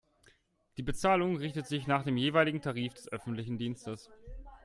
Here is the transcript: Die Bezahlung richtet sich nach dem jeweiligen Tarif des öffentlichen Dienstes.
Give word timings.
Die 0.77 0.81
Bezahlung 0.81 1.37
richtet 1.37 1.67
sich 1.67 1.85
nach 1.85 2.03
dem 2.03 2.17
jeweiligen 2.17 2.59
Tarif 2.59 2.95
des 2.95 3.07
öffentlichen 3.11 3.59
Dienstes. 3.59 4.09